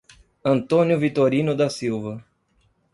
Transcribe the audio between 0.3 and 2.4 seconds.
Antônio Vitorino da Silva